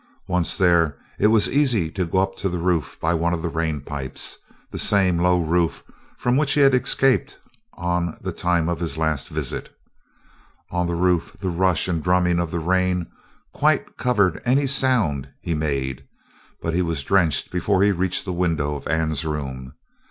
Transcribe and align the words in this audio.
Once 0.27 0.57
there, 0.57 0.97
it 1.19 1.27
was 1.27 1.47
easy 1.47 1.87
to 1.91 2.05
go 2.07 2.17
up 2.17 2.35
to 2.35 2.49
the 2.49 2.57
roof 2.57 2.97
by 2.99 3.13
one 3.13 3.35
of 3.35 3.43
the 3.43 3.49
rain 3.53 3.81
pipes, 3.81 4.39
the 4.71 4.79
same 4.79 5.19
low 5.19 5.39
roof 5.39 5.83
from 6.17 6.37
which 6.37 6.53
he 6.53 6.61
had 6.61 6.73
escaped 6.73 7.37
on 7.75 8.17
the 8.19 8.31
time 8.31 8.67
of 8.67 8.79
his 8.79 8.97
last 8.97 9.29
visit. 9.29 9.71
On 10.71 10.87
the 10.87 10.95
roof 10.95 11.35
the 11.39 11.51
rush 11.51 11.87
and 11.87 12.01
drumming 12.01 12.39
of 12.39 12.49
the 12.49 12.57
rain 12.59 13.11
quite 13.53 13.95
covered 13.95 14.41
any 14.43 14.65
sound 14.65 15.29
he 15.39 15.53
made, 15.53 16.03
but 16.63 16.73
he 16.73 16.81
was 16.81 17.03
drenched 17.03 17.51
before 17.51 17.83
he 17.83 17.91
reached 17.91 18.25
the 18.25 18.33
window 18.33 18.75
of 18.75 18.87
Anne's 18.87 19.23
room. 19.23 19.75